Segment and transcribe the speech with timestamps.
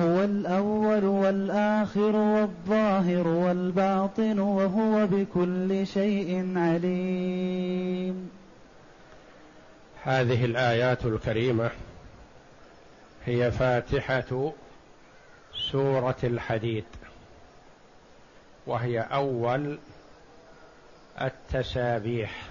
[0.00, 8.30] هو الأول والآخر والظاهر والباطن وهو بكل شيء عليم
[10.02, 11.70] هذه الآيات الكريمة
[13.26, 14.52] هي فاتحة
[15.72, 16.84] سورة الحديد
[18.66, 19.78] وهي أول
[21.20, 22.42] التسابيح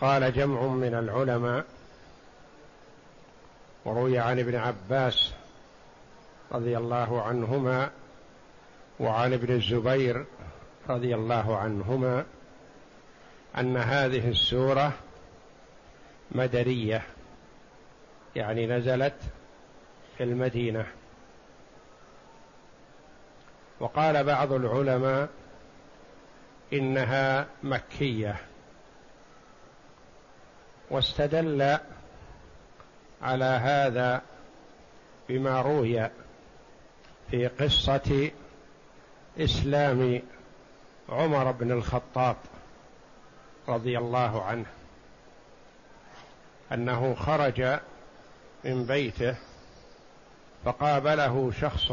[0.00, 1.64] قال جمع من العلماء
[3.84, 5.30] وروي عن ابن عباس
[6.52, 7.90] رضي الله عنهما
[9.00, 10.24] وعن ابن الزبير
[10.88, 12.24] رضي الله عنهما
[13.58, 14.92] ان هذه السوره
[16.32, 17.02] مدريه
[18.36, 19.14] يعني نزلت
[20.18, 20.86] في المدينه
[23.80, 25.28] وقال بعض العلماء
[26.72, 28.36] انها مكيه
[30.90, 31.78] واستدل
[33.22, 34.22] على هذا
[35.28, 36.10] بما روي
[37.30, 38.30] في قصة
[39.38, 40.22] إسلام
[41.08, 42.36] عمر بن الخطاب
[43.68, 44.66] رضي الله عنه
[46.72, 47.62] أنه خرج
[48.64, 49.36] من بيته
[50.64, 51.92] فقابله شخص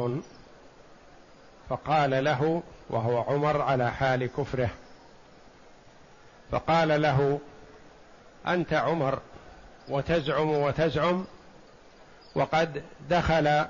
[1.70, 4.70] فقال له وهو عمر على حال كفره
[6.52, 7.40] فقال له
[8.48, 9.20] انت عمر
[9.90, 11.26] وتزعم وتزعم
[12.36, 13.66] وقد دخل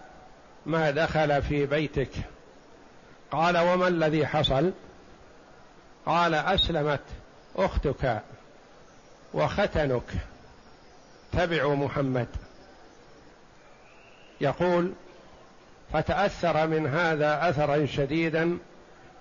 [0.66, 2.10] ما دخل في بيتك
[3.32, 4.72] قال وما الذي حصل
[6.06, 7.00] قال اسلمت
[7.56, 8.22] اختك
[9.34, 10.04] وختنك
[11.32, 12.28] تبعوا محمد
[14.42, 14.94] يقول
[15.94, 18.58] فتاثر من هذا اثرا شديدا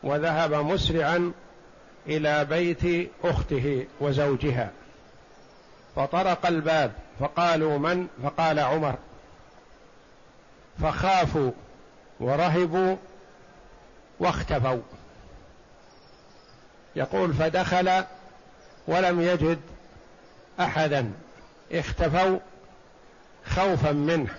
[0.03, 1.33] وذهب مسرعا
[2.07, 4.71] الى بيت اخته وزوجها
[5.97, 8.95] فطرق الباب فقالوا من فقال عمر
[10.81, 11.51] فخافوا
[12.21, 12.97] ورهبوا
[14.21, 14.81] واختفوا
[16.97, 18.05] يقول فدخل
[18.87, 19.61] ولم يجد
[20.61, 21.13] احدا
[21.73, 22.39] اختفوا
[23.47, 24.37] خوفا منه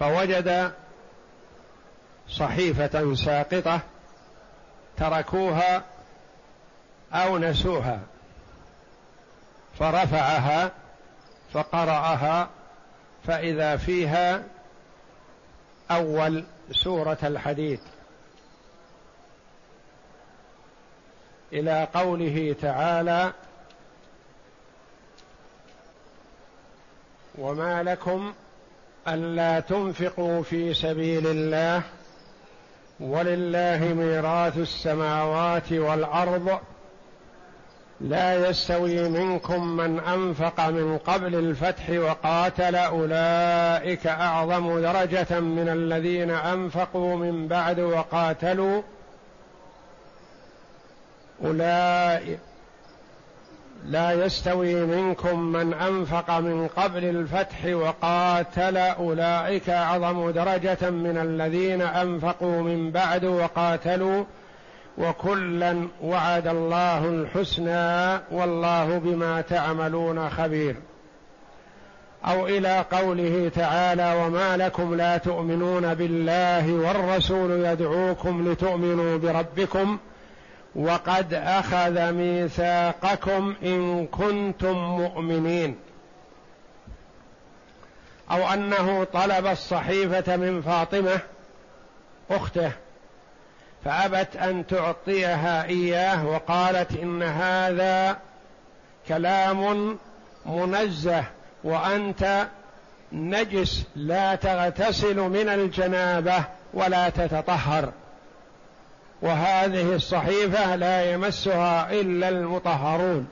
[0.00, 0.72] فوجد
[2.28, 3.80] صحيفه ساقطه
[4.96, 5.82] تركوها
[7.14, 8.00] او نسوها
[9.78, 10.72] فرفعها
[11.52, 12.48] فقراها
[13.26, 14.42] فإذا فيها
[15.90, 17.80] أول سورة الحديث
[21.52, 23.32] إلى قوله تعالى
[27.38, 28.32] وما لكم
[29.08, 31.82] ألا تنفقوا في سبيل الله
[33.00, 36.60] ولله ميراث السماوات والأرض
[38.00, 47.16] لا يستوي منكم من انفق من قبل الفتح وقاتل اولئك اعظم درجه من الذين انفقوا
[47.16, 48.82] من بعد وقاتلوا
[51.44, 52.38] اولئك
[53.84, 62.62] لا يستوي منكم من انفق من قبل الفتح وقاتل اولئك اعظم درجه من الذين انفقوا
[62.62, 64.24] من بعد وقاتلوا
[64.98, 70.76] وكلا وعد الله الحسنى والله بما تعملون خبير
[72.26, 79.98] او الى قوله تعالى وما لكم لا تؤمنون بالله والرسول يدعوكم لتؤمنوا بربكم
[80.74, 85.76] وقد اخذ ميثاقكم ان كنتم مؤمنين
[88.30, 91.20] او انه طلب الصحيفه من فاطمه
[92.30, 92.70] اخته
[93.84, 98.16] فابت ان تعطيها اياه وقالت ان هذا
[99.08, 99.96] كلام
[100.46, 101.24] منزه
[101.64, 102.46] وانت
[103.12, 106.44] نجس لا تغتسل من الجنابه
[106.74, 107.92] ولا تتطهر
[109.22, 113.28] وهذه الصحيفه لا يمسها الا المطهرون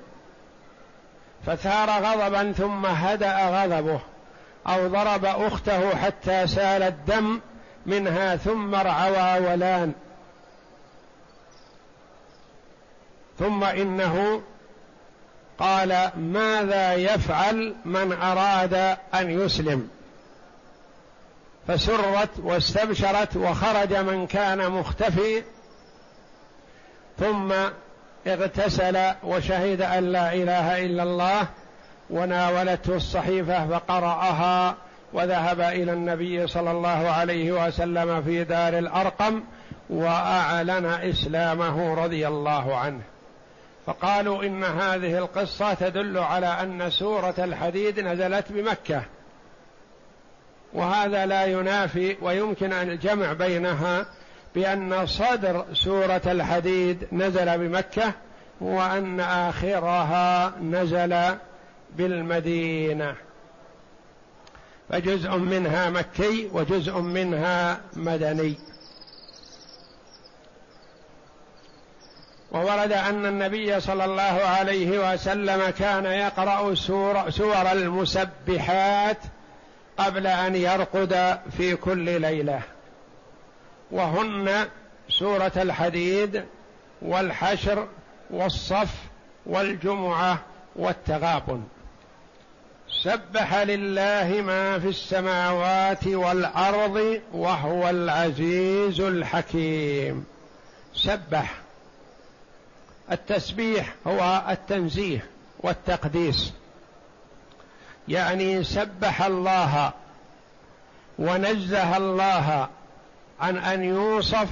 [1.47, 4.01] فثار غضبا ثم هدا غضبه
[4.67, 7.41] او ضرب اخته حتى سال الدم
[7.87, 9.93] منها ثم ارعوى ولان
[13.39, 14.41] ثم انه
[15.59, 18.75] قال ماذا يفعل من اراد
[19.15, 19.89] ان يسلم
[21.69, 25.43] فسرت واستبشرت وخرج من كان مختفي
[27.19, 27.53] ثم
[28.27, 31.47] اغتسل وشهد ان لا اله الا الله
[32.11, 34.77] وناولته الصحيفه فقراها
[35.13, 39.43] وذهب الى النبي صلى الله عليه وسلم في دار الارقم
[39.91, 43.01] واعلن اسلامه رضي الله عنه
[43.89, 49.03] فقالوا ان هذه القصه تدل على ان سوره الحديد نزلت بمكه
[50.73, 54.07] وهذا لا ينافي ويمكن ان الجمع بينها
[54.55, 58.13] بان صدر سوره الحديد نزل بمكه
[58.61, 61.17] وان اخرها نزل
[61.97, 63.15] بالمدينه
[64.89, 68.57] فجزء منها مكي وجزء منها مدني
[72.53, 79.17] وورد أن النبي صلى الله عليه وسلم كان يقرأ سور, سور المسبحات
[79.99, 82.61] قبل أن يرقد في كل ليلة
[83.91, 84.69] وهن
[85.09, 86.45] سورة الحديد
[87.03, 87.87] والحشر
[88.31, 88.91] والصف
[89.47, 90.39] والجمعة
[90.77, 91.63] والتغابن
[93.03, 100.27] سبح لله ما في السماوات والأرض وهو العزيز الحكيم
[100.95, 101.55] سبح
[103.13, 105.25] التسبيح هو التنزيه
[105.59, 106.53] والتقديس
[108.09, 109.93] يعني سبح الله
[111.19, 112.69] ونزه الله
[113.41, 114.49] عن ان يوصف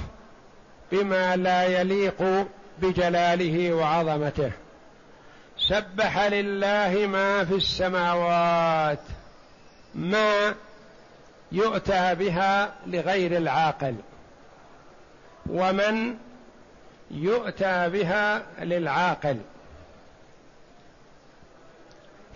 [0.91, 2.47] بما لا يليق
[2.79, 4.51] بجلاله وعظمته
[5.57, 8.99] سبح لله ما في السماوات
[9.95, 10.55] ما
[11.51, 13.95] يؤتى بها لغير العاقل
[15.49, 16.15] ومن
[17.11, 19.37] يؤتى بها للعاقل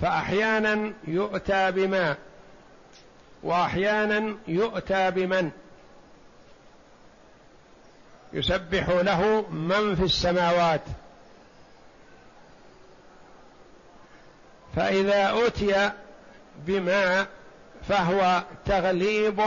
[0.01, 2.15] فأحيانا يؤتى بما
[3.43, 5.51] وأحيانا يؤتى بمن
[8.33, 10.81] يسبح له من في السماوات
[14.75, 15.91] فإذا أتي
[16.55, 17.25] بما
[17.89, 19.41] فهو تغليب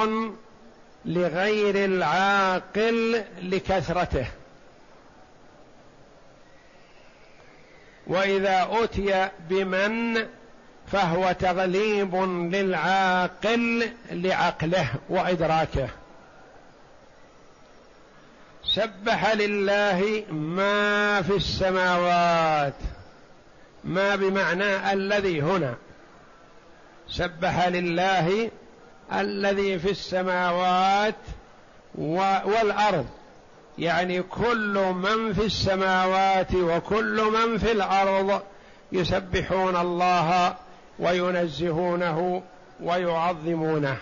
[1.04, 4.26] لغير العاقل لكثرته
[8.06, 10.26] واذا اتي بمن
[10.86, 12.14] فهو تغليب
[12.54, 15.88] للعاقل لعقله وادراكه
[18.64, 22.74] سبح لله ما في السماوات
[23.84, 25.74] ما بمعنى الذي هنا
[27.08, 28.50] سبح لله
[29.12, 31.14] الذي في السماوات
[32.44, 33.06] والارض
[33.78, 38.42] يعني كل من في السماوات وكل من في الارض
[38.92, 40.54] يسبحون الله
[40.98, 42.42] وينزهونه
[42.80, 43.96] ويعظمونه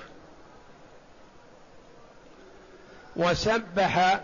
[3.17, 4.21] وسبح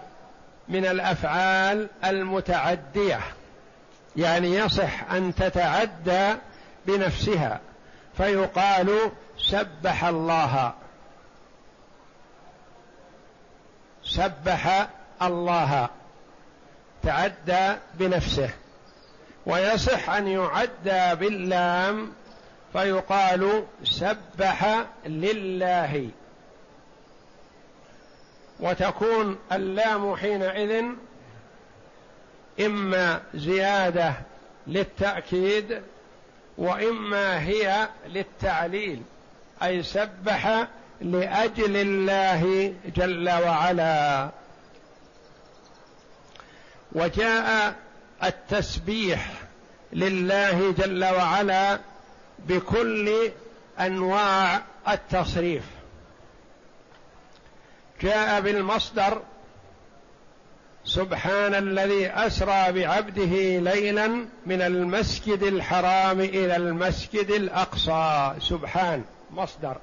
[0.69, 3.21] من الافعال المتعديه
[4.17, 6.27] يعني يصح ان تتعدى
[6.87, 7.61] بنفسها
[8.17, 8.89] فيقال
[9.39, 10.73] سبح الله
[14.03, 14.89] سبح
[15.23, 15.89] الله
[17.03, 18.51] تعدى بنفسه
[19.47, 22.13] ويصح ان يعدى باللام
[22.73, 26.09] فيقال سبح لله
[28.61, 30.85] وتكون اللام حينئذ
[32.61, 34.13] اما زياده
[34.67, 35.83] للتاكيد
[36.59, 39.03] واما هي للتعليل
[39.63, 40.67] اي سبح
[41.01, 44.31] لاجل الله جل وعلا
[46.93, 47.75] وجاء
[48.25, 49.33] التسبيح
[49.93, 51.81] لله جل وعلا
[52.39, 53.31] بكل
[53.81, 55.63] انواع التصريف
[58.01, 59.23] جاء بالمصدر
[60.85, 64.07] سبحان الذي اسرى بعبده ليلا
[64.47, 69.77] من المسجد الحرام الى المسجد الاقصى سبحان مصدر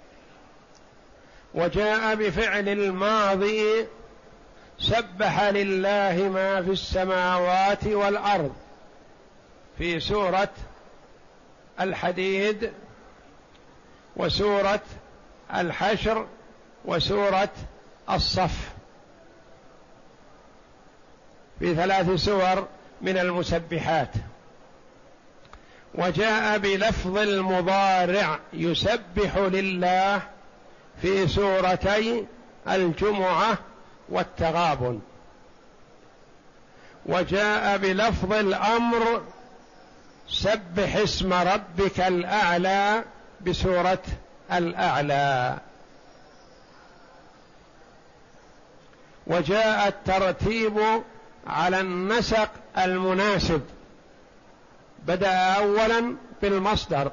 [1.54, 3.86] وجاء بفعل الماضي
[4.80, 8.54] سبح لله ما في السماوات والارض
[9.78, 10.50] في سوره
[11.80, 12.72] الحديد
[14.16, 14.82] وسوره
[15.56, 16.28] الحشر
[16.86, 17.50] وسوره
[18.10, 18.70] الصف
[21.60, 22.68] في ثلاث سور
[23.02, 24.12] من المسبحات
[25.96, 30.22] وجاء بلفظ المضارع يسبح لله
[31.02, 32.26] في سورتي
[32.70, 33.58] الجمعه
[34.10, 35.00] والتغابن
[37.06, 39.22] وجاء بلفظ الامر
[40.30, 43.04] سبح اسم ربك الاعلى
[43.42, 44.02] بسوره
[44.52, 45.58] الاعلى
[49.28, 50.82] وجاء الترتيب
[51.48, 53.62] على النسق المناسب
[55.08, 57.12] بدا اولا بالمصدر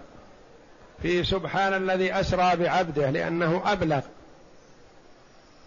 [1.03, 4.01] في سبحان الذي اسرى بعبده لانه ابلغ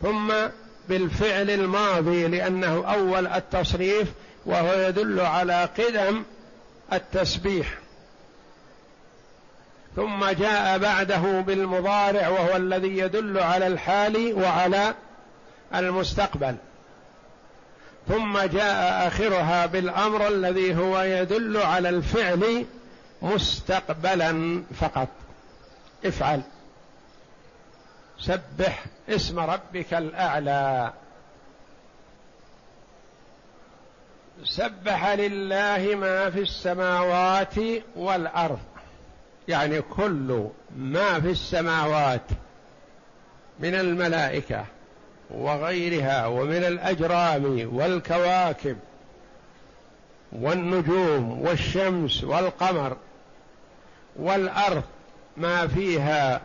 [0.01, 0.31] ثم
[0.89, 4.07] بالفعل الماضي لأنه أول التصريف
[4.45, 6.23] وهو يدل على قدم
[6.93, 7.67] التسبيح
[9.95, 14.93] ثم جاء بعده بالمضارع وهو الذي يدل على الحال وعلى
[15.75, 16.55] المستقبل
[18.07, 22.65] ثم جاء اخرها بالامر الذي هو يدل على الفعل
[23.21, 25.07] مستقبلا فقط
[26.05, 26.41] افعل
[28.27, 30.93] سبح اسم ربك الاعلى
[34.43, 37.53] سبح لله ما في السماوات
[37.95, 38.59] والارض
[39.47, 42.23] يعني كل ما في السماوات
[43.59, 44.65] من الملائكه
[45.29, 48.77] وغيرها ومن الاجرام والكواكب
[50.31, 52.97] والنجوم والشمس والقمر
[54.15, 54.83] والارض
[55.37, 56.41] ما فيها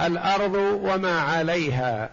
[0.00, 2.10] الارض وما عليها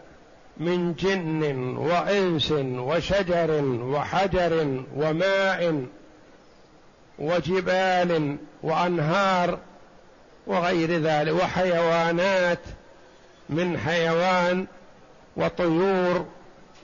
[0.58, 5.86] من جن وانس وشجر وحجر وماء
[7.20, 9.60] وجبال وانهار
[10.48, 12.60] وغير ذلك وحيوانات
[13.50, 14.68] من حيوان
[15.36, 16.26] وطيور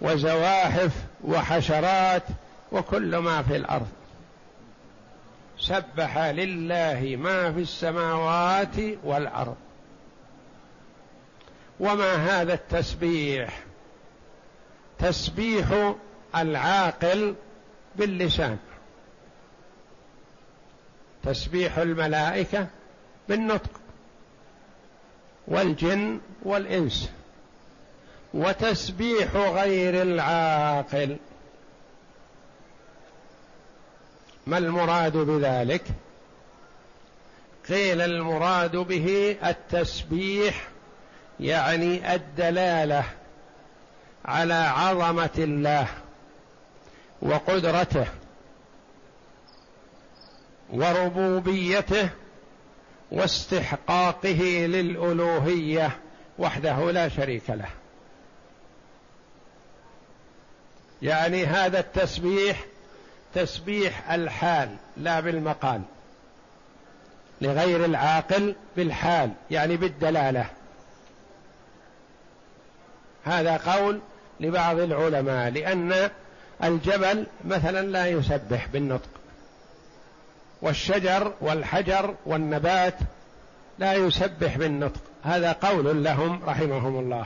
[0.02, 0.92] وزواحف
[1.24, 2.24] وحشرات
[2.72, 3.88] وكل ما في الارض
[5.60, 9.56] سبح لله ما في السماوات والارض
[11.80, 13.60] وما هذا التسبيح
[15.00, 15.94] تسبيح
[16.36, 17.36] العاقل
[17.96, 18.58] باللسان
[21.24, 22.68] تسبيح الملائكه
[23.30, 23.70] بالنطق
[25.48, 27.10] والجن والانس
[28.34, 31.18] وتسبيح غير العاقل
[34.48, 35.84] ما المراد بذلك
[37.70, 40.68] قيل المراد به التسبيح
[41.40, 43.04] يعني الدلاله
[44.26, 45.88] على عظمه الله
[47.22, 48.06] وقدرته
[50.70, 52.10] وربوبيته
[53.12, 55.98] واستحقاقه للالوهيه
[56.40, 57.70] وحده لا شريك له
[61.02, 62.64] يعني هذا التسبيح
[63.34, 65.82] تسبيح الحال لا بالمقال
[67.42, 70.50] لغير العاقل بالحال يعني بالدلاله
[73.26, 74.00] هذا قول
[74.40, 76.10] لبعض العلماء لأن
[76.64, 79.10] الجبل مثلا لا يسبح بالنطق
[80.62, 82.96] والشجر والحجر والنبات
[83.80, 87.26] لا يسبح بالنطق هذا قول لهم رحمهم الله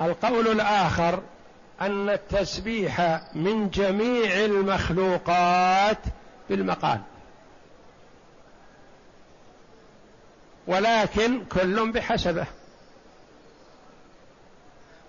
[0.00, 1.22] القول الآخر
[1.80, 5.98] أن التسبيح من جميع المخلوقات
[6.50, 6.98] بالمقال
[10.66, 12.46] ولكن كل بحسبه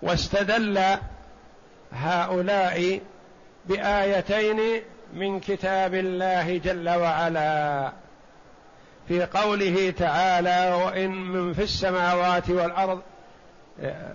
[0.02, 0.80] واستدل
[1.94, 3.02] هؤلاء
[3.66, 4.82] بايتين
[5.14, 7.92] من كتاب الله جل وعلا
[9.08, 13.02] في قوله تعالى وان من في السماوات والارض
[13.82, 14.14] آه،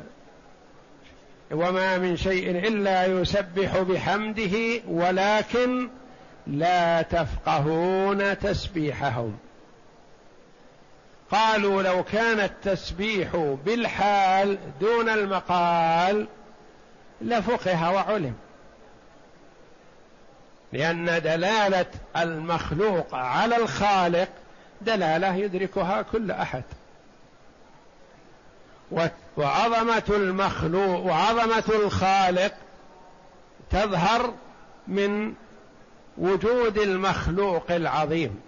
[1.50, 5.88] وما من شيء الا يسبح بحمده ولكن
[6.47, 9.37] لا تفقهون تسبيحهم
[11.30, 16.26] قالوا لو كان التسبيح بالحال دون المقال
[17.23, 18.35] لفقه وعلم
[20.73, 24.28] لأن دلالة المخلوق على الخالق
[24.83, 26.62] دلالة يدركها كل أحد
[29.37, 32.52] وعظمة المخلوق وعظمة الخالق
[33.71, 34.35] تظهر
[34.88, 35.35] من
[36.18, 38.40] وجود المخلوق العظيم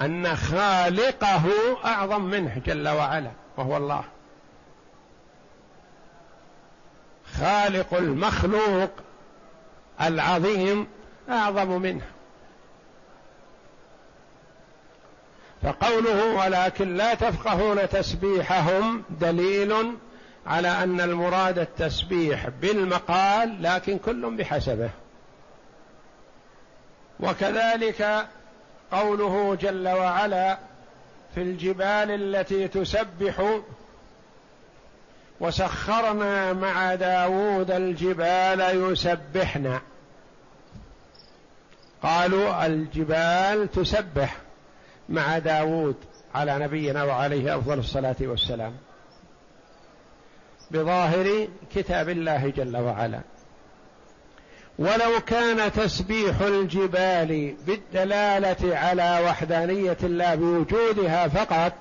[0.00, 1.50] ان خالقه
[1.84, 4.04] اعظم منه جل وعلا وهو الله
[7.38, 8.90] خالق المخلوق
[10.00, 10.86] العظيم
[11.28, 12.04] اعظم منه
[15.62, 19.92] فقوله ولكن لا تفقهون تسبيحهم دليل
[20.46, 24.90] على ان المراد التسبيح بالمقال لكن كل بحسبه
[27.20, 28.28] وكذلك
[28.92, 30.58] قوله جل وعلا
[31.34, 33.60] في الجبال التي تسبح
[35.40, 39.80] وسخرنا مع داوود الجبال يسبحنا
[42.02, 44.36] قالوا الجبال تسبح
[45.08, 45.96] مع داوود
[46.34, 48.72] على نبينا وعليه افضل الصلاه والسلام
[50.70, 53.20] بظاهر كتاب الله جل وعلا
[54.78, 61.72] ولو كان تسبيح الجبال بالدلاله على وحدانيه الله بوجودها فقط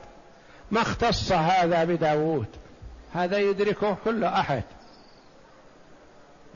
[0.71, 2.47] ما اختص هذا بداوود
[3.13, 4.63] هذا يدركه كل احد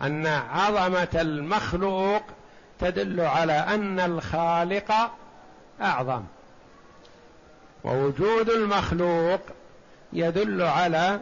[0.04, 2.22] ان عظمه المخلوق
[2.80, 4.94] تدل على ان الخالق
[5.82, 6.24] اعظم
[7.84, 9.40] ووجود المخلوق
[10.14, 11.20] يدل على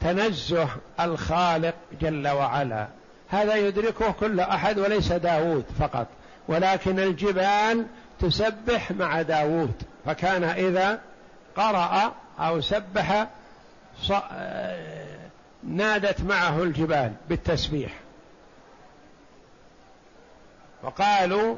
[0.00, 0.68] تنزه
[1.00, 2.88] الخالق جل وعلا
[3.30, 6.06] هذا يدركه كل أحد وليس داود فقط
[6.48, 7.86] ولكن الجبال
[8.20, 9.72] تسبح مع داود
[10.06, 11.00] فكان إذا
[11.56, 13.26] قرأ أو سبح
[14.32, 15.06] آه،
[15.62, 17.92] نادت معه الجبال بالتسبيح
[20.82, 21.56] وقالوا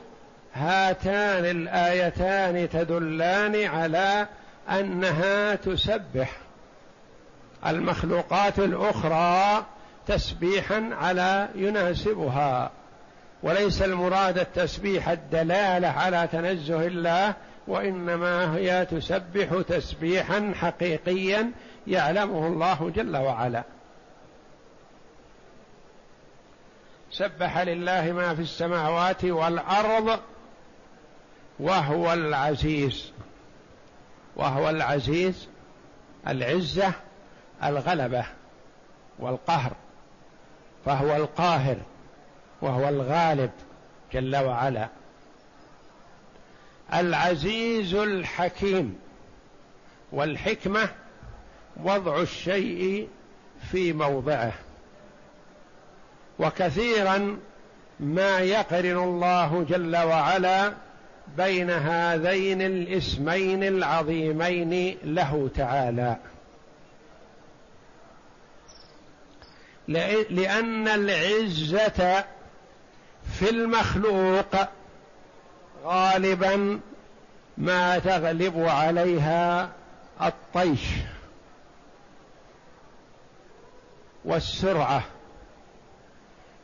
[0.55, 4.27] هاتان الايتان تدلان على
[4.71, 6.33] انها تسبح
[7.67, 9.65] المخلوقات الاخرى
[10.07, 12.71] تسبيحا على يناسبها
[13.43, 17.35] وليس المراد التسبيح الدلاله على تنزه الله
[17.69, 21.51] وانما هي تسبح تسبيحا حقيقيا
[21.87, 23.63] يعلمه الله جل وعلا
[27.11, 30.21] سبح لله ما في السماوات والارض
[31.61, 33.13] وهو العزيز
[34.37, 35.49] وهو العزيز
[36.29, 36.93] العزه
[37.65, 38.27] الغلبه
[39.19, 39.73] والقهر
[40.85, 41.77] فهو القاهر
[42.63, 43.51] وهو الغالب
[44.13, 44.89] جل وعلا
[46.95, 48.99] العزيز الحكيم
[50.13, 50.89] والحكمه
[51.77, 53.09] وضع الشيء
[53.71, 54.53] في موضعه
[56.39, 57.39] وكثيرا
[58.01, 60.73] ما يقرن الله جل وعلا
[61.37, 66.17] بين هذين الاسمين العظيمين له تعالى
[70.31, 72.25] لأن العزة
[73.39, 74.57] في المخلوق
[75.85, 76.81] غالبا
[77.59, 79.71] ما تغلب عليها
[80.23, 80.81] الطيش
[84.25, 85.03] والسرعه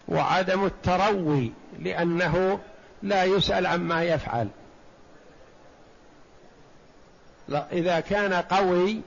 [0.08, 2.60] وعدم التروي لانه
[3.02, 4.48] لا يسال عما يفعل
[7.48, 9.00] لا اذا كان قوي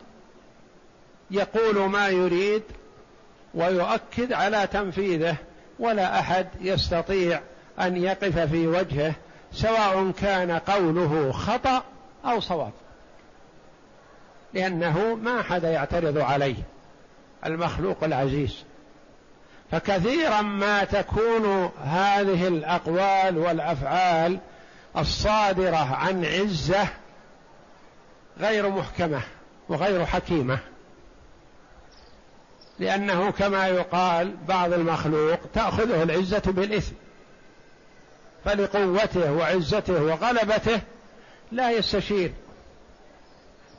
[1.31, 2.63] يقول ما يريد
[3.55, 5.35] ويؤكد على تنفيذه
[5.79, 7.41] ولا احد يستطيع
[7.79, 9.13] ان يقف في وجهه
[9.53, 11.83] سواء كان قوله خطا
[12.25, 12.71] او صواب
[14.53, 16.63] لانه ما احد يعترض عليه
[17.45, 18.63] المخلوق العزيز
[19.71, 24.37] فكثيرا ما تكون هذه الاقوال والافعال
[24.97, 26.87] الصادره عن عزه
[28.39, 29.21] غير محكمه
[29.69, 30.57] وغير حكيمه
[32.79, 36.95] لأنه كما يقال بعض المخلوق تأخذه العزة بالإثم
[38.45, 40.81] فلقوته وعزته وغلبته
[41.51, 42.31] لا يستشير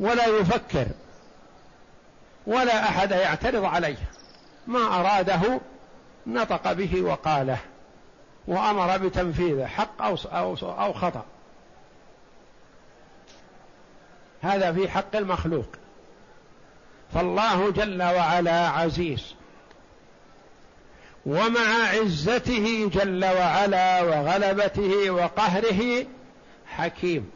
[0.00, 0.86] ولا يفكر
[2.46, 3.96] ولا أحد يعترض عليه
[4.66, 5.60] ما أراده
[6.26, 7.58] نطق به وقاله
[8.48, 10.16] وأمر بتنفيذه حق أو,
[10.62, 11.24] أو, خطأ
[14.42, 15.66] هذا في حق المخلوق
[17.14, 19.34] فالله جل وعلا عزيز
[21.26, 26.06] ومع عزته جل وعلا وغلبته وقهره
[26.66, 27.30] حكيم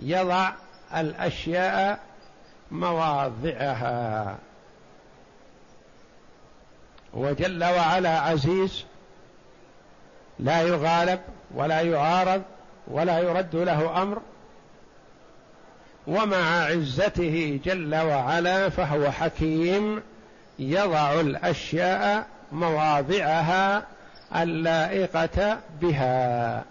[0.00, 0.52] يضع
[0.96, 2.00] الاشياء
[2.70, 4.36] مواضعها
[7.14, 8.84] وجل وعلا عزيز
[10.38, 11.20] لا يغالب
[11.54, 12.42] ولا يعارض
[12.88, 14.20] ولا يرد له امر
[16.06, 20.02] ومع عزته جل وعلا فهو حكيم
[20.58, 23.86] يضع الاشياء مواضعها
[24.36, 26.64] اللائقه بها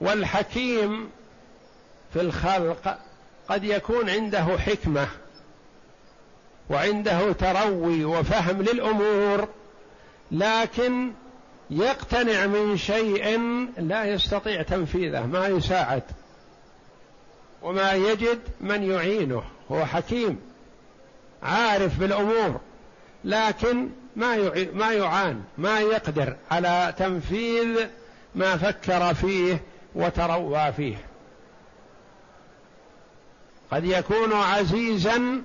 [0.00, 1.10] والحكيم
[2.12, 2.98] في الخلق
[3.48, 5.08] قد يكون عنده حكمه
[6.70, 9.48] وعنده تروي وفهم للامور
[10.30, 11.12] لكن
[11.70, 13.38] يقتنع من شيء
[13.78, 16.02] لا يستطيع تنفيذه ما يساعد
[17.62, 20.38] وما يجد من يعينه هو حكيم
[21.42, 22.60] عارف بالامور
[23.24, 24.36] لكن ما
[24.74, 27.80] ما يعان ما يقدر على تنفيذ
[28.34, 29.60] ما فكر فيه
[29.94, 30.96] وتروى فيه
[33.70, 35.42] قد يكون عزيزا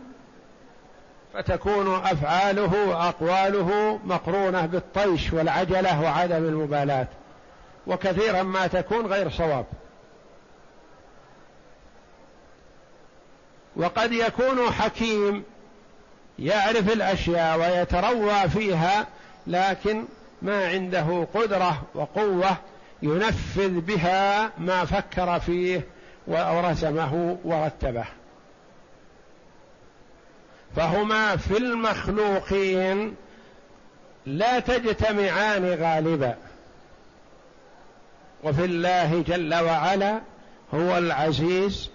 [1.33, 7.07] فتكون افعاله واقواله مقرونه بالطيش والعجله وعدم المبالاه
[7.87, 9.65] وكثيرا ما تكون غير صواب
[13.75, 15.43] وقد يكون حكيم
[16.39, 19.07] يعرف الاشياء ويتروى فيها
[19.47, 20.05] لكن
[20.41, 22.57] ما عنده قدره وقوه
[23.01, 25.81] ينفذ بها ما فكر فيه
[26.27, 28.05] ورسمه ورتبه
[30.75, 33.15] فهما في المخلوقين
[34.25, 36.35] لا تجتمعان غالبا
[38.43, 40.21] وفي الله جل وعلا
[40.73, 41.89] هو العزيز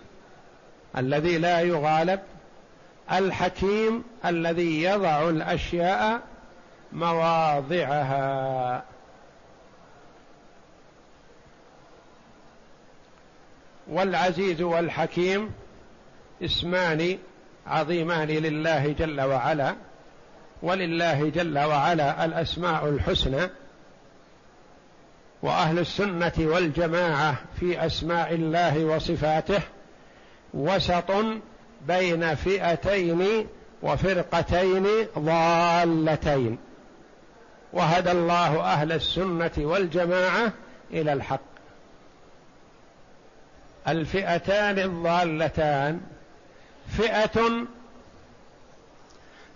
[0.97, 2.21] الذي لا يغالب
[3.13, 6.23] الحكيم الذي يضع الاشياء
[6.93, 8.83] مواضعها
[13.89, 15.51] والعزيز والحكيم
[16.43, 17.19] اسمان
[17.69, 19.75] عظيمان لله جل وعلا
[20.63, 23.51] ولله جل وعلا الاسماء الحسنى
[25.43, 29.59] واهل السنه والجماعه في اسماء الله وصفاته
[30.55, 31.13] وسط
[31.87, 33.47] بين فئتين
[33.83, 34.87] وفرقتين
[35.19, 36.59] ضالتين
[37.73, 40.53] وهدى الله اهل السنه والجماعه
[40.93, 41.41] الى الحق
[43.89, 46.01] الفئتان الضالتان
[46.89, 47.49] فئه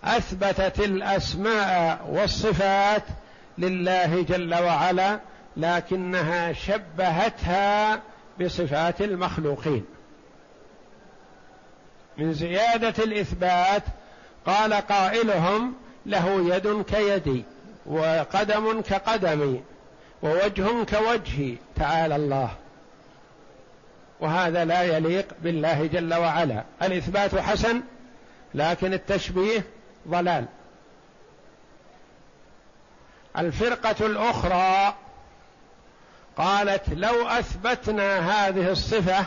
[0.04, 3.02] اثبتت الاسماء والصفات
[3.58, 5.20] لله جل وعلا
[5.56, 8.00] لكنها شبهتها
[8.40, 9.84] بصفات المخلوقين
[12.18, 13.82] من زياده الاثبات
[14.46, 15.72] قال قائلهم
[16.06, 17.44] له يد كيدي
[17.86, 19.62] وقدم كقدمي
[20.22, 22.50] ووجه كوجهي تعالى الله
[24.20, 27.82] وهذا لا يليق بالله جل وعلا الاثبات حسن
[28.54, 29.64] لكن التشبيه
[30.08, 30.44] ضلال
[33.38, 34.94] الفرقه الاخرى
[36.36, 39.26] قالت لو اثبتنا هذه الصفه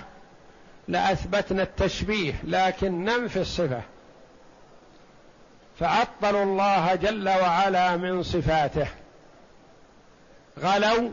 [0.87, 3.81] لاثبتنا التشبيه لكن ننفي الصفه
[5.79, 8.87] فعطلوا الله جل وعلا من صفاته
[10.59, 11.09] غلوا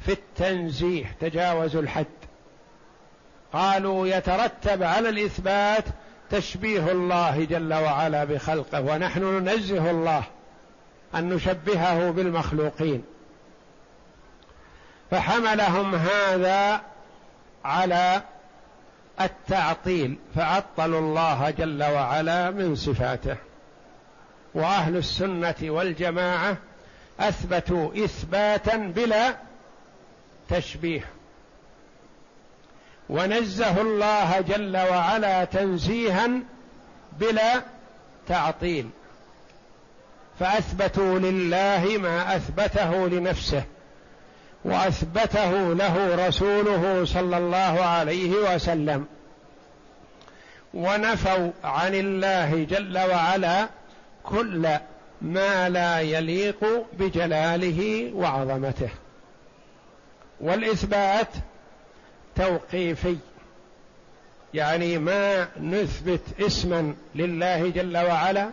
[0.00, 2.06] في التنزيه تجاوزوا الحد
[3.52, 5.84] قالوا يترتب على الاثبات
[6.30, 10.22] تشبيه الله جل وعلا بخلقه ونحن ننزه الله
[11.14, 13.04] ان نشبهه بالمخلوقين
[15.10, 16.80] فحملهم هذا
[17.64, 18.22] على
[19.20, 23.36] التعطيل فعطلوا الله جل وعلا من صفاته
[24.54, 26.56] واهل السنه والجماعه
[27.20, 29.34] اثبتوا اثباتا بلا
[30.48, 31.04] تشبيه
[33.10, 36.28] ونزه الله جل وعلا تنزيها
[37.20, 37.62] بلا
[38.28, 38.88] تعطيل
[40.40, 43.62] فاثبتوا لله ما اثبته لنفسه
[44.64, 49.06] واثبته له رسوله صلى الله عليه وسلم
[50.74, 53.68] ونفوا عن الله جل وعلا
[54.24, 54.68] كل
[55.22, 56.64] ما لا يليق
[56.98, 58.88] بجلاله وعظمته
[60.40, 61.28] والاثبات
[62.36, 63.16] توقيفي
[64.54, 68.50] يعني ما نثبت اسما لله جل وعلا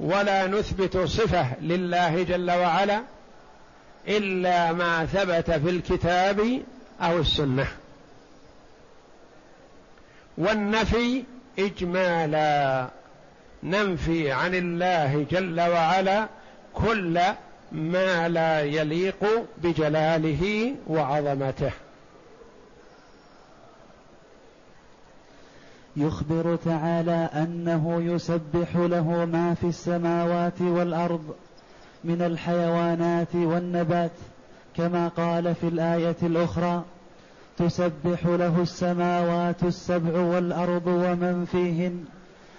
[0.00, 3.00] ولا نثبت صفه لله جل وعلا
[4.08, 6.60] الا ما ثبت في الكتاب
[7.02, 7.66] او السنه
[10.38, 11.24] والنفي
[11.58, 12.88] اجمالا
[13.62, 16.26] ننفي عن الله جل وعلا
[16.74, 17.20] كل
[17.72, 19.24] ما لا يليق
[19.58, 21.70] بجلاله وعظمته
[25.96, 31.22] يخبر تعالى انه يسبح له ما في السماوات والارض
[32.04, 34.10] من الحيوانات والنبات
[34.76, 36.82] كما قال في الايه الاخرى
[37.56, 42.04] تسبح له السماوات السبع والارض ومن فيهن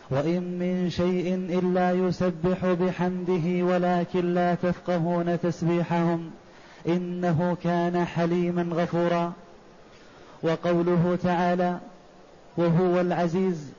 [0.10, 6.30] وان من شيء الا يسبح بحمده ولكن لا تفقهون تسبيحهم
[6.88, 9.34] انه كان حليما غفورا
[10.44, 11.78] وقوله تعالى
[12.58, 13.70] وهو العزيز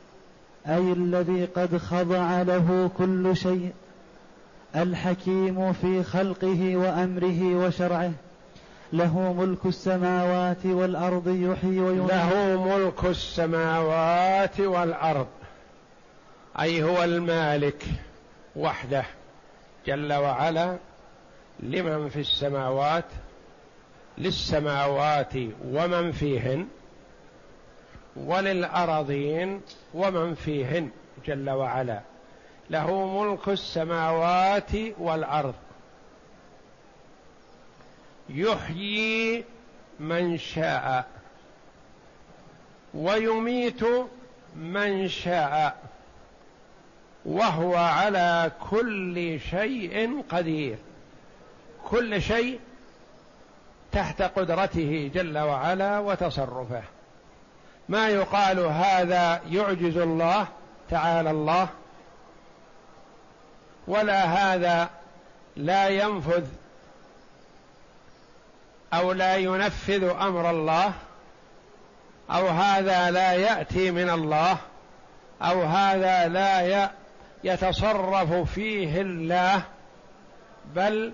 [0.69, 3.73] اي الذي قد خضع له كل شيء
[4.77, 8.13] الحكيم في خلقه وامره وشرعه
[8.93, 15.27] له ملك السماوات والارض يحيي ويميت له ملك السماوات والارض
[16.61, 17.85] اي هو المالك
[18.57, 19.05] وحده
[19.87, 20.77] جل وعلا
[21.61, 23.05] لمن في السماوات
[24.19, 25.33] للسماوات
[25.69, 26.67] ومن فيهن
[28.17, 29.61] وللأراضين
[29.95, 30.91] ومن فيهن
[31.27, 32.01] جل وعلا
[32.71, 35.55] له ملك السماوات والأرض
[38.29, 39.45] يحيي
[40.01, 41.05] من شاء
[42.95, 43.85] ويميت
[44.57, 45.77] من شاء
[47.25, 50.79] وهو على كل شيء قدير
[51.91, 52.61] كل شيء
[53.93, 56.83] تحت قدرته جل وعلا وتصرفه
[57.89, 60.47] ما يقال هذا يعجز الله
[60.91, 61.69] تعالى الله
[63.89, 64.91] ولا هذا
[65.57, 66.45] لا ينفذ
[68.95, 70.93] او لا ينفذ امر الله
[72.31, 74.57] او هذا لا ياتي من الله
[75.43, 76.91] او هذا لا
[77.45, 79.63] يتصرف فيه الله
[80.75, 81.13] بل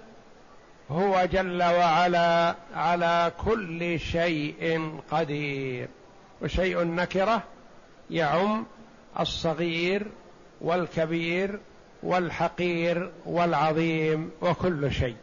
[0.91, 5.89] هو جل وعلا على كل شيء قدير
[6.43, 7.43] وشيء نكره
[8.11, 8.67] يعم
[9.21, 10.07] الصغير
[10.61, 11.59] والكبير
[12.03, 15.17] والحقير والعظيم وكل شيء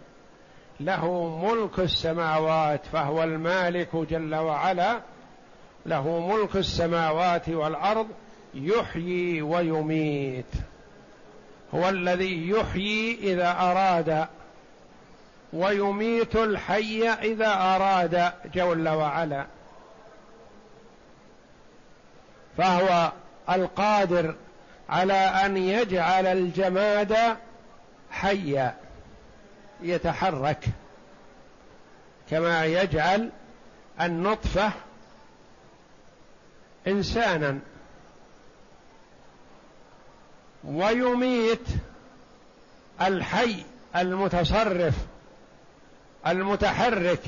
[0.79, 5.01] له ملك السماوات فهو المالك جل وعلا
[5.85, 8.07] له ملك السماوات والارض
[8.53, 10.45] يحيي ويميت
[11.75, 14.27] هو الذي يحيي اذا اراد
[15.53, 19.45] ويميت الحي اذا اراد جل وعلا
[22.57, 23.11] فهو
[23.49, 24.35] القادر
[24.89, 27.17] على ان يجعل الجماد
[28.11, 28.75] حيا
[29.81, 30.65] يتحرك
[32.29, 33.29] كما يجعل
[34.01, 34.71] النطفه
[36.87, 37.59] انسانا
[40.63, 41.67] ويميت
[43.01, 43.63] الحي
[43.95, 44.93] المتصرف
[46.27, 47.19] المتحرك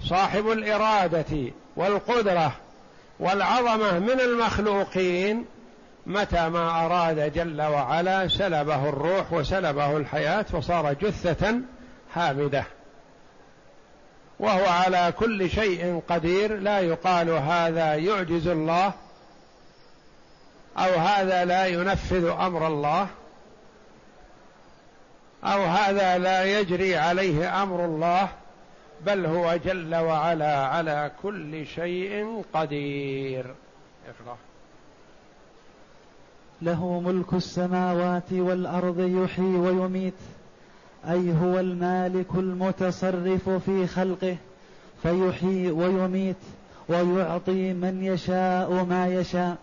[0.00, 2.52] صاحب الاراده والقدره
[3.20, 5.44] والعظمه من المخلوقين
[6.06, 11.54] متى ما اراد جل وعلا سلبه الروح وسلبه الحياه وصار جثه
[12.14, 12.64] هامده
[14.40, 18.92] وهو على كل شيء قدير لا يقال هذا يعجز الله
[20.78, 23.06] او هذا لا ينفذ امر الله
[25.44, 28.28] او هذا لا يجري عليه امر الله
[29.06, 33.46] بل هو جل وعلا على كل شيء قدير
[34.06, 34.36] اقرأ
[36.62, 40.14] له ملك السماوات والارض يحيي ويميت
[41.10, 44.36] اي هو المالك المتصرف في خلقه
[45.02, 46.36] فيحيي ويميت
[46.88, 49.56] ويعطي من يشاء ما يشاء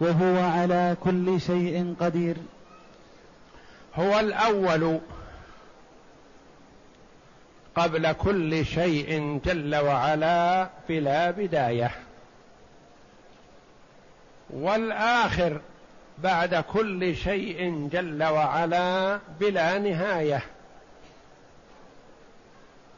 [0.00, 2.36] وهو على كل شيء قدير
[3.98, 4.98] هو الاول
[7.74, 11.90] قبل كل شيء جل وعلا بلا بدايه
[14.50, 15.60] والاخر
[16.18, 20.42] بعد كل شيء جل وعلا بلا نهايه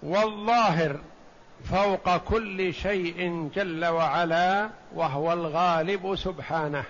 [0.03, 0.99] والظاهر
[1.71, 6.83] فوق كل شيء جل وعلا وهو الغالب سبحانه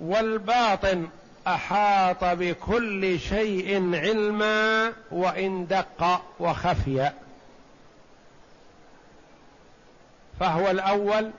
[0.00, 1.08] والباطن
[1.46, 7.10] احاط بكل شيء علما وان دق وخفي
[10.40, 11.30] فهو الاول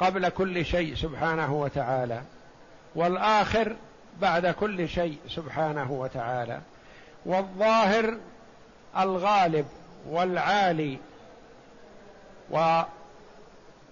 [0.00, 2.22] قبل كل شيء سبحانه وتعالى
[2.94, 3.76] والاخر
[4.20, 6.60] بعد كل شيء سبحانه وتعالى
[7.26, 8.16] والظاهر
[8.98, 9.66] الغالب
[10.10, 10.98] والعالي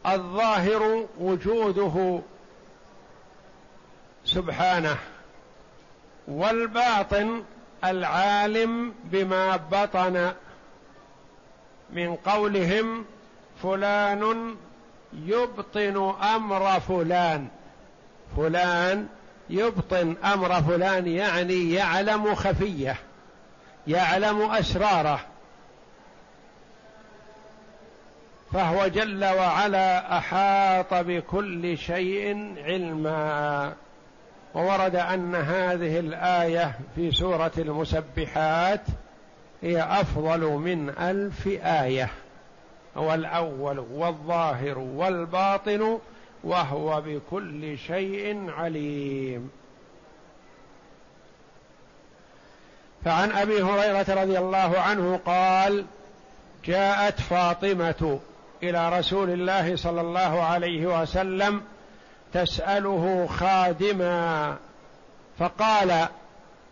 [0.05, 2.21] والظاهر وجوده
[4.25, 4.97] سبحانه
[6.29, 7.43] والباطن
[7.85, 10.33] العالم بما بطن
[11.91, 13.05] من قولهم
[13.63, 14.55] فلان
[15.15, 17.49] يبطن امر فلان
[18.37, 19.07] فلان
[19.51, 22.97] يبطن امر فلان يعني يعلم خفيه
[23.87, 25.21] يعلم اسراره
[28.53, 33.75] فهو جل وعلا احاط بكل شيء علما
[34.55, 38.81] وورد ان هذه الايه في سوره المسبحات
[39.63, 42.11] هي افضل من الف ايه
[42.97, 45.99] هو الاول والظاهر والباطن
[46.45, 49.51] وهو بكل شيء عليم
[53.05, 55.85] فعن ابي هريره رضي الله عنه قال
[56.65, 58.21] جاءت فاطمه
[58.63, 61.61] الى رسول الله صلى الله عليه وسلم
[62.35, 64.57] تسأله خادما
[65.39, 66.07] فقال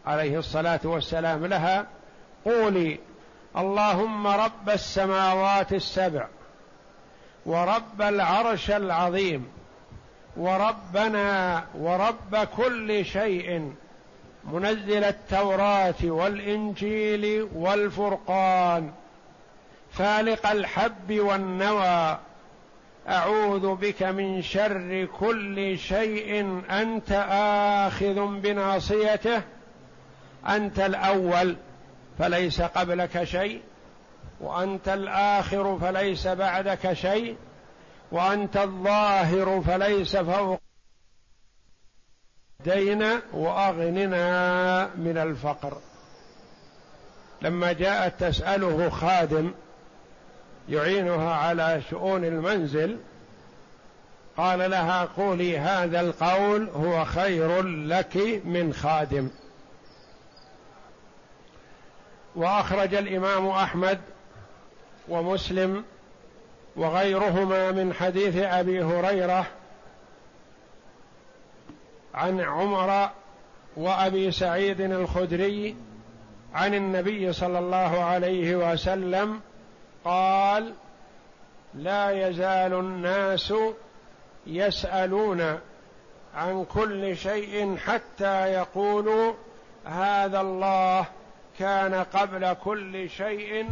[0.07, 1.87] عليه الصلاة والسلام لها
[2.45, 2.99] قولي
[3.57, 6.27] اللهم رب السماوات السبع
[7.47, 9.49] ورب العرش العظيم
[10.37, 13.73] وربنا ورب كل شيء
[14.45, 18.91] منزل التوراة والإنجيل والفرقان
[19.93, 22.19] فالق الحب والنوى
[23.09, 27.13] اعوذ بك من شر كل شيء انت
[27.89, 29.43] اخذ بناصيته
[30.49, 31.57] انت الاول
[32.19, 33.63] فليس قبلك شيء
[34.41, 37.37] وانت الاخر فليس بعدك شيء
[38.13, 40.61] وانت الظاهر فليس فوق
[42.65, 45.79] دينا واغننا من الفقر
[47.43, 49.53] لما جاءت تساله خادم
[50.69, 52.99] يعينها على شؤون المنزل
[54.37, 59.31] قال لها قولي هذا القول هو خير لك من خادم
[62.37, 63.99] واخرج الامام احمد
[65.09, 65.85] ومسلم
[66.77, 69.47] وغيرهما من حديث ابي هريره
[72.15, 73.09] عن عمر
[73.77, 75.77] وابي سعيد الخدري
[76.55, 79.41] عن النبي صلى الله عليه وسلم
[80.05, 80.73] قال
[81.75, 83.55] لا يزال الناس
[84.47, 85.59] يسالون
[86.37, 89.33] عن كل شيء حتى يقولوا
[89.87, 91.05] هذا الله
[91.59, 93.69] كان قبل كل شيء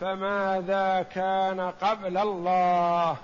[0.00, 3.16] فماذا كان قبل الله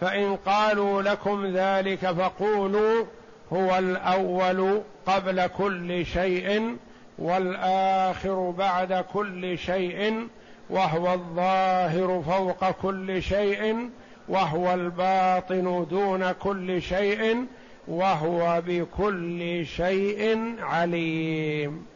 [0.00, 3.04] فان قالوا لكم ذلك فقولوا
[3.52, 6.76] هو الاول قبل كل شيء
[7.18, 10.28] والاخر بعد كل شيء
[10.70, 13.90] وهو الظاهر فوق كل شيء
[14.28, 17.46] وهو الباطن دون كل شيء
[17.88, 21.86] وهو بكل شيء عليم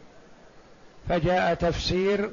[1.09, 2.29] فجاء تفسير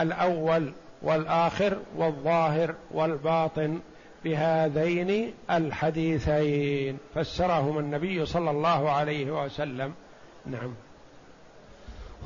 [0.00, 3.80] الاول والاخر والظاهر والباطن
[4.24, 9.92] بهذين الحديثين فسرهما النبي صلى الله عليه وسلم
[10.46, 10.74] نعم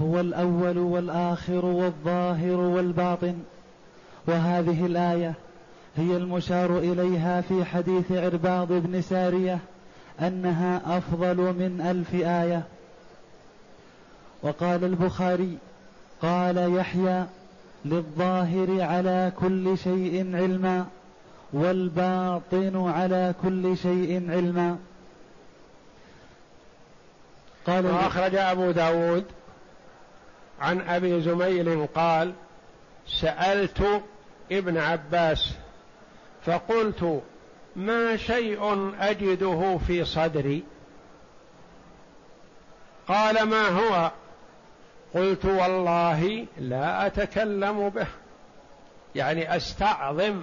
[0.03, 3.35] هو الاول والاخر والظاهر والباطن
[4.27, 5.35] وهذه الايه
[5.97, 9.59] هي المشار اليها في حديث عرباض بن ساريه
[10.21, 12.63] انها افضل من الف ايه
[14.43, 15.59] وقال البخاري
[16.23, 17.25] قال يحيى
[17.85, 20.87] للظاهر على كل شيء علما
[21.53, 24.77] والباطن على كل شيء علما
[27.67, 29.25] قال وأخرج أبو داود
[30.61, 32.33] عن ابي زميل قال
[33.07, 34.03] سالت
[34.53, 35.53] ابن عباس
[36.47, 37.23] فقلت
[37.77, 40.65] ما شيء اجده في صدري
[43.09, 44.11] قال ما هو
[45.15, 48.07] قلت والله لا اتكلم به
[49.15, 50.43] يعني استعظم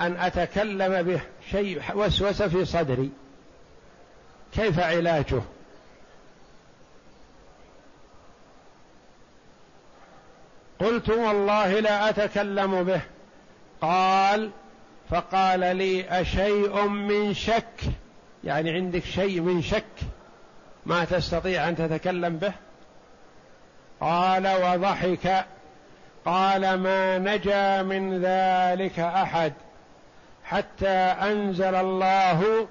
[0.00, 3.10] ان اتكلم به شيء وسوس في صدري
[4.54, 5.42] كيف علاجه
[10.80, 13.00] قلت والله لا اتكلم به
[13.80, 14.50] قال
[15.10, 17.80] فقال لي اشيء من شك
[18.44, 19.84] يعني عندك شيء من شك
[20.86, 22.52] ما تستطيع ان تتكلم به
[24.00, 25.44] قال وضحك
[26.24, 29.52] قال ما نجا من ذلك احد
[30.44, 32.68] حتى انزل الله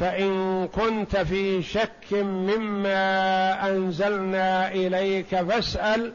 [0.00, 6.12] فان كنت في شك مما انزلنا اليك فاسال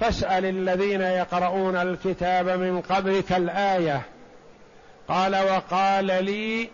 [0.00, 4.02] فاسال الذين يقرؤون الكتاب من قبلك الايه
[5.08, 6.68] قال وقال لي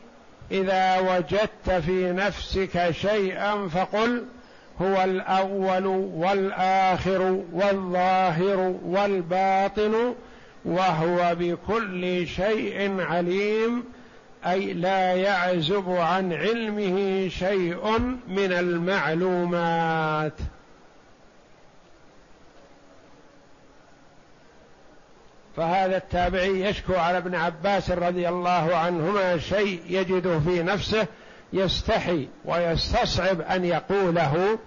[0.50, 4.24] اذا وجدت في نفسك شيئا فقل
[4.83, 10.14] هو الاول والاخر والظاهر والباطن
[10.64, 13.85] وهو بكل شيء عليم
[14.46, 20.35] اي لا يعزب عن علمه شيء من المعلومات
[25.61, 31.06] فهذا التابعي يشكو على ابن عباس رضي الله عنهما شيء يجده في نفسه
[31.52, 34.58] يستحي ويستصعب ان يقوله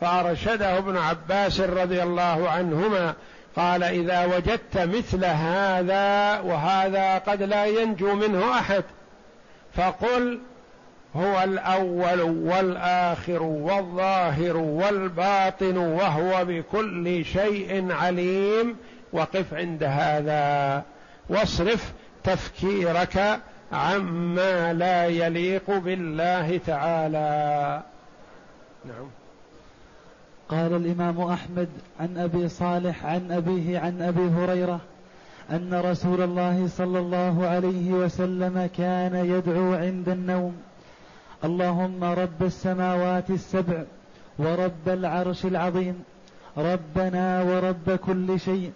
[0.00, 3.14] فارشده ابن عباس رضي الله عنهما
[3.56, 8.84] قال اذا وجدت مثل هذا وهذا قد لا ينجو منه احد
[9.76, 10.40] فقل
[11.16, 18.76] هو الاول والاخر والظاهر والباطن وهو بكل شيء عليم
[19.12, 20.82] وقف عند هذا
[21.28, 21.92] واصرف
[22.24, 23.38] تفكيرك
[23.72, 27.82] عما لا يليق بالله تعالى
[28.84, 29.08] نعم
[30.48, 31.68] قال الامام احمد
[32.00, 34.80] عن ابي صالح عن ابيه عن ابي هريره
[35.50, 40.56] ان رسول الله صلى الله عليه وسلم كان يدعو عند النوم
[41.44, 43.82] اللهم رب السماوات السبع
[44.38, 46.04] ورب العرش العظيم
[46.56, 48.72] ربنا ورب كل شيء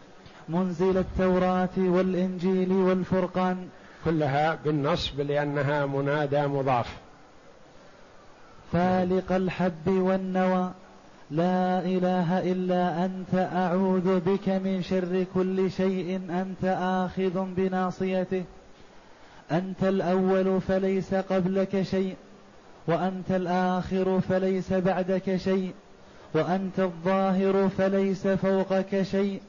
[0.49, 3.57] منزل التوراة والإنجيل والفرقان
[4.05, 6.87] كلها بالنصب لأنها منادى مضاف
[8.73, 10.71] فالق الحب والنوى
[11.31, 18.45] لا إله إلا أنت أعوذ بك من شر كل شيء أنت آخذ بناصيته
[19.53, 22.17] أنت الأول فليس قبلك شيء
[22.89, 25.75] وأنت الآخر فليس بعدك شيء
[26.35, 29.41] وأنت الظاهر فليس فوقك شيء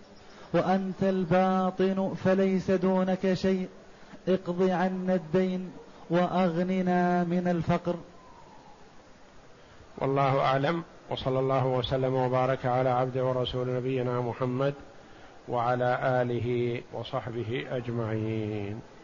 [0.58, 3.68] وأنت الباطن فليس دونك شيء
[4.28, 5.72] اقض عنا الدين
[6.10, 7.95] وأغننا من الفقر
[9.97, 14.74] والله أعلم وصلى الله وسلم وبارك على عبد ورسول نبينا محمد
[15.49, 18.97] وعلى آله وصحبه أجمعين